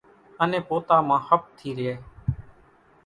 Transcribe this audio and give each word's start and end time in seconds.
انين 0.41 0.63
پوتا 0.67 0.95
مان 1.07 1.21
ۿپ 1.27 1.41
ٿي 1.57 1.69
رئي، 1.77 1.93